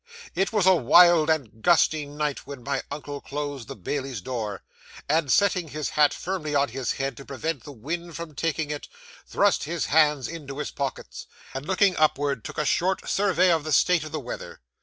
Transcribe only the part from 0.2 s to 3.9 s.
'It was a wild, gusty night when my uncle closed the